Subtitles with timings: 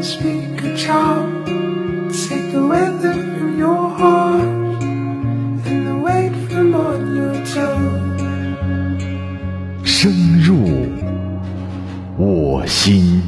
[0.00, 1.44] can speak a charm.
[2.10, 4.40] Take the weather from your heart
[5.66, 8.00] and the weight from on your tongue.
[9.84, 10.56] 深入
[12.16, 13.22] 我心。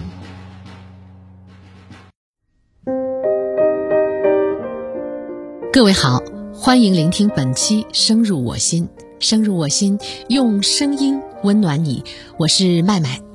[5.73, 6.23] 各位好，
[6.55, 8.89] 欢迎聆听本期《深入我心》，
[9.21, 9.99] 深入我心，
[10.29, 12.03] 用声音温暖你。
[12.39, 13.32] 我是麦麦。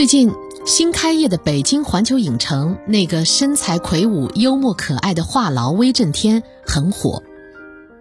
[0.00, 0.32] 最近
[0.64, 7.22] 新开业的北京环球影城，那个身材魁梧、幽默可爱的话痨威震天很火。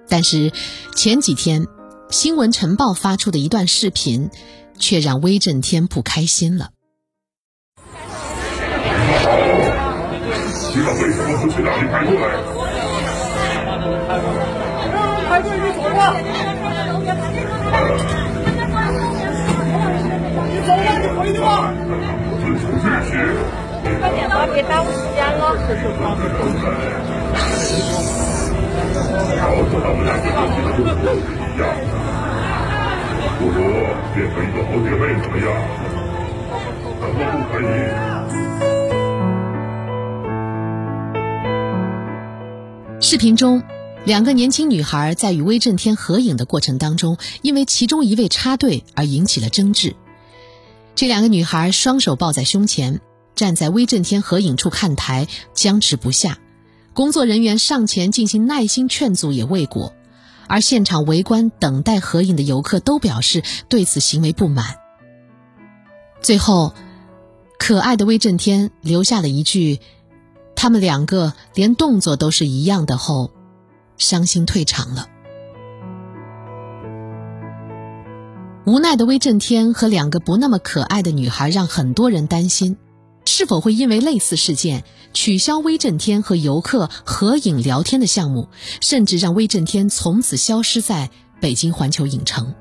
[0.07, 0.53] 但是
[0.95, 1.67] 前几天，
[2.09, 4.29] 新闻晨报发出的一段视频，
[4.79, 6.69] 却让威震天不开心了。
[10.71, 12.17] 知道为什么不去让你排队？
[15.27, 16.15] 排队你走吧。
[24.59, 25.55] 别耽误时间了。
[33.39, 33.55] 不如
[34.13, 35.47] 变成一个好姐妹怎么样？
[36.99, 37.63] 怎么不可以？
[42.99, 43.63] 视频中，
[44.03, 49.95] 两个年轻女孩在与威震天合影的过程当中，因为其中一位插队而引起了争执。
[50.95, 52.99] 这两个女孩双手抱在胸前，
[53.35, 56.37] 站在威震天合影处看台，僵持不下。
[56.93, 59.93] 工作人员上前进行耐心劝阻也未果，
[60.47, 64.75] 而现场围观等待合影的游客都表示对此行为不满。
[66.21, 66.73] 最后，
[67.57, 69.79] 可爱的威震天留下了一句。
[70.55, 73.31] 他们两个连动作都是一样的后，
[73.95, 75.07] 伤心退场了。
[78.65, 82.75] 无奈的威震天和两个不那么可爱的女孩，让很多人担心，
[83.29, 88.49] 是否会因为类似事件取消威震天和游客合影聊天的项目，
[88.81, 91.09] 甚至让威震天从此消失在
[91.39, 92.53] 北京环球影城。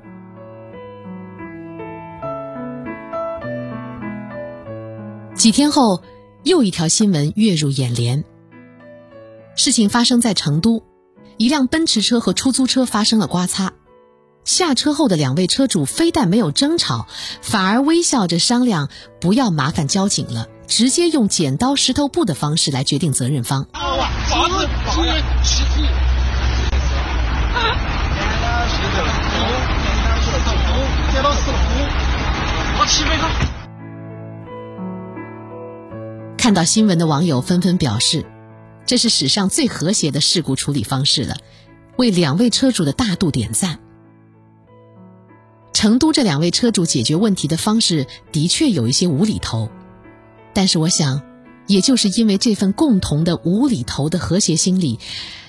[5.34, 6.03] 几天后。
[6.44, 8.25] 又一条新闻跃入眼帘。
[9.54, 10.84] 事情发生在成都，
[11.37, 13.75] 一辆奔驰车和出租车发生了刮擦。
[14.44, 17.06] 下车后的两位车主非但没有争吵，
[17.42, 18.88] 反而微笑着商量
[19.21, 23.66] 不要麻烦交警了，直接用剪刀石头布的方式来决定责任方。
[36.36, 38.24] 看到新闻的网友纷纷表示，
[38.84, 41.36] 这是史上最和谐的事故处理方式了，
[41.96, 43.80] 为两位车主的大度点赞。
[45.72, 49.70] 成都这两位车主解决问题的方式的确有一些无厘头，
[50.54, 51.22] 但是我想，
[51.66, 54.98] 也就是因为这份共同的无厘头的和谐心理，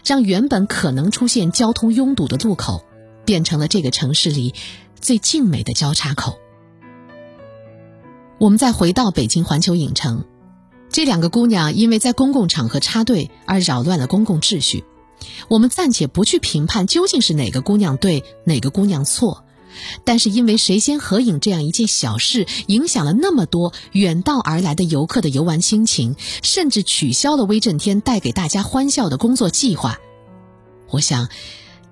[0.05, 2.83] 让原本可能出现交通拥堵的路口，
[3.25, 4.53] 变成了这个城市里
[4.99, 6.37] 最静美的交叉口。
[8.37, 10.25] 我们再回到北京环球影城。
[10.91, 14.83] 这两个姑娘因为在公共场合插队而扰乱了公共秩序，
[15.47, 19.45] 我们暂且不去评判究竟是哪个姑娘对，哪个姑娘错，
[20.03, 29.99] 但是因为谁先合影这样一件小事，影响了那么多远道而来的游客的游玩心情，甚至取消了威震天带给大家欢笑的工作计划。
[30.89, 31.29] 我想，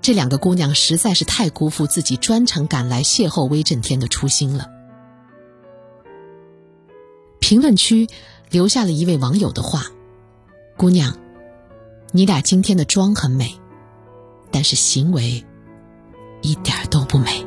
[0.01, 4.67] 这两个姑娘实在是太辜负自己专程赶来邂逅威震天的初心了。
[7.39, 8.07] 评论区。
[8.49, 9.88] 留下了一位网友的话
[10.77, 11.17] ：“姑娘，
[12.13, 13.59] 你俩今天的妆很美，
[14.51, 15.44] 但是行为
[16.41, 17.45] 一点都不美。”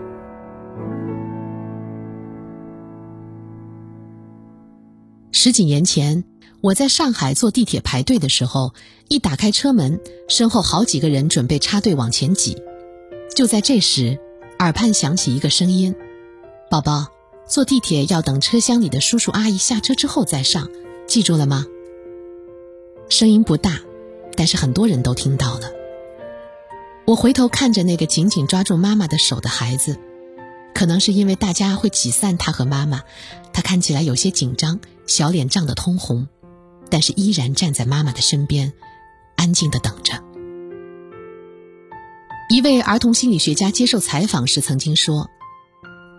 [5.43, 6.25] 十几年前，
[6.61, 8.75] 我在上海坐地铁排队的时候，
[9.09, 12.63] 一打开车门，身后好几个人准备插队往前挤。
[13.35, 14.19] 就在这时，
[14.59, 15.95] 耳畔响起一个声音
[16.71, 17.07] ：“宝宝，
[17.49, 20.69] 坐地铁要等车厢里的叔叔阿姨下车之后再上。”
[21.09, 21.65] 记住了吗？
[23.09, 23.81] 声音不大，
[24.37, 25.71] 但是很多人都听到了。
[27.07, 29.97] 我回头看着那个紧紧抓住妈妈的手的孩子，
[30.75, 33.05] 可能是因为大家会挤散他和妈妈，
[33.53, 36.29] 他看起来有些紧张，小脸涨得通红，
[36.89, 38.73] 但是依然站在妈妈的身边，
[39.37, 40.23] 安静的等着。
[42.49, 45.29] 一位儿童心理学家接受采访时曾经说：“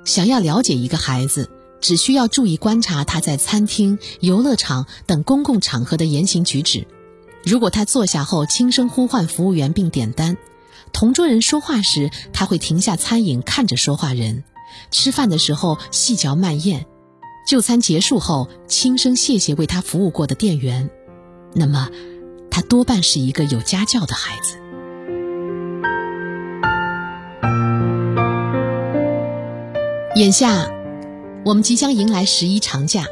[0.06, 1.50] 想要了解一个孩子。”
[1.82, 6.86] 只需要注意观察他在餐厅、游乐场等公共场合的言行举止。
[7.44, 10.38] 如果他坐下后轻声呼唤服务员并点单，
[10.94, 14.44] 同桌人说话时他会停下餐饮看着说话人，
[14.92, 16.86] 吃饭的时候细嚼慢咽，
[17.46, 20.90] 就餐结束后轻声谢谢为他服务过的店员，
[21.54, 21.90] 那么
[22.50, 24.58] 他多半是一个有家教的孩子。
[30.16, 30.70] 眼下，
[31.44, 33.06] 我们即将迎来十一长假，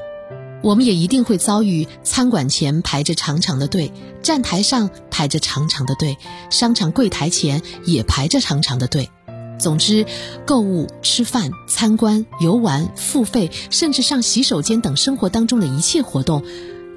[0.61, 3.91] 我们也一定会遭遇餐馆前排着长长的队，
[4.21, 6.17] 站台上排着长长的队，
[6.49, 9.09] 商场柜台前也排着长长的队。
[9.59, 10.05] 总之，
[10.45, 16.43] 购物、吃饭、参观、游玩、付费，甚至上洗手间等生活当中的一切活动，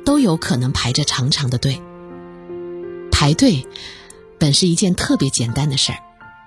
[0.04, 1.82] 都有可能排着长长的队。
[3.10, 3.66] 排队
[4.38, 5.98] 本是一件特别简单的事儿，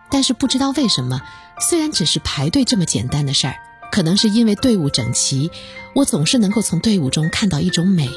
[0.09, 1.21] 但是不知道为什么。
[1.59, 3.55] 虽然只是排队这么简单的事儿，
[3.91, 5.51] 可能是因为队伍整齐，
[5.93, 8.09] 我总是能够从队伍中看到一种美，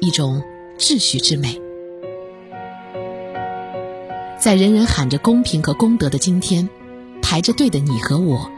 [0.00, 0.42] 一种
[0.78, 1.60] 秩序之美。
[4.38, 6.68] 在人人喊着公平和公德的今天，
[7.30, 8.50] 排着队的你和我，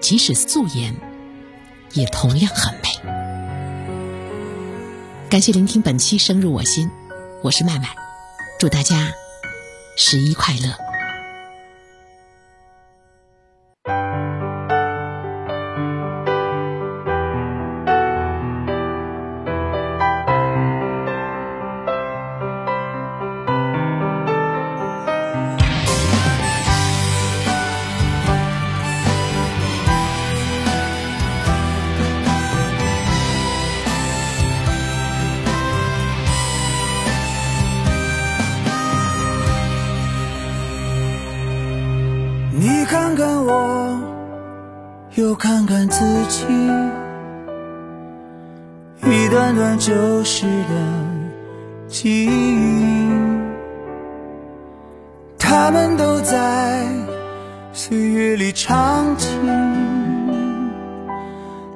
[0.00, 0.96] 即使素颜，
[1.92, 2.88] 也同样很美。
[5.28, 6.88] 感谢聆听本期《深入我心》，
[7.42, 7.94] 我是麦麦，
[8.58, 9.12] 祝大家
[9.98, 10.83] 十一快乐。
[45.16, 46.44] 又看看自己，
[49.00, 50.74] 一段段旧时的
[51.86, 53.08] 记忆，
[55.38, 56.84] 他们都在
[57.72, 59.28] 岁月里唱起，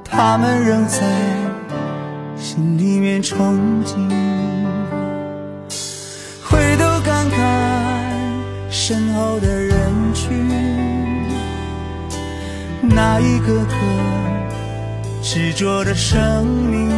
[0.04, 1.06] 他们仍在
[2.36, 3.54] 心里面憧
[3.84, 4.10] 憬。
[6.42, 8.04] 回头看看
[8.68, 9.57] 身后的
[13.00, 13.76] 那一个个
[15.22, 16.90] 执着的生命，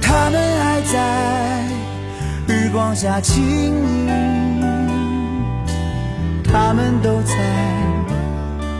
[0.00, 1.62] 他们还在
[2.48, 4.08] 日光下轻盈，
[6.42, 7.34] 他们都在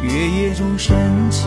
[0.01, 0.97] 月夜中深
[1.31, 1.47] 情。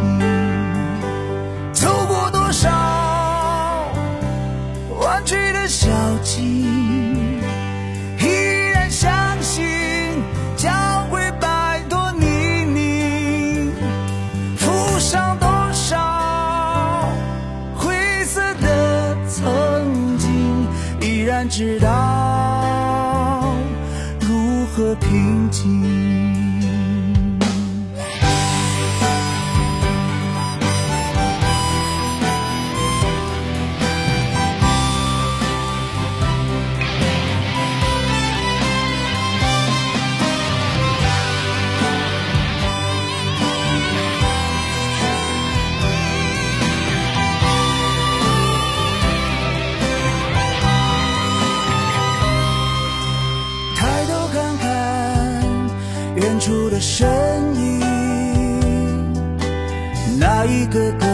[21.48, 23.56] 知道
[24.20, 26.49] 如何平静。
[60.20, 61.06] 那一个个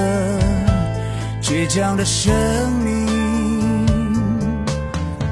[1.39, 2.33] 倔强的生
[2.83, 3.05] 命，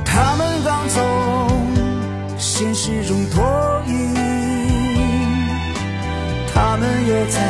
[0.05, 1.01] 他们刚从
[2.37, 3.43] 现实中脱
[3.87, 4.13] 颖，
[6.53, 7.41] 他们又在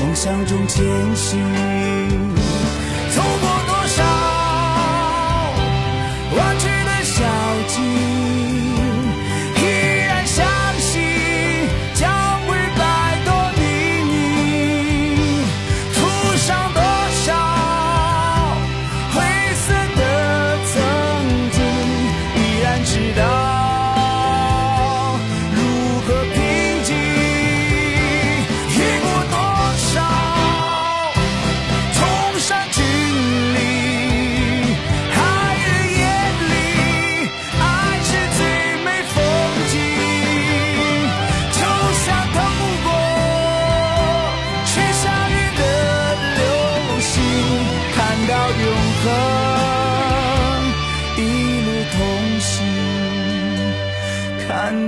[0.00, 1.38] 梦想中前行，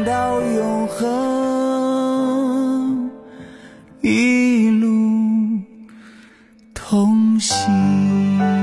[0.07, 1.11] 到永恒
[4.03, 5.59] 一路
[6.73, 8.56] 同行。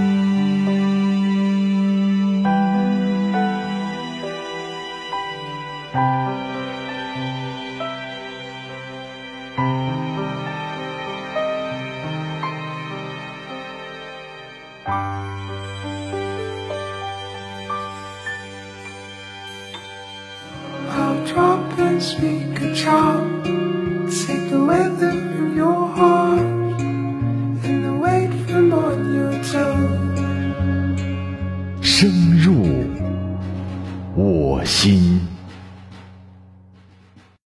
[22.03, 23.41] Speak a charm.
[24.11, 25.32] Take the weather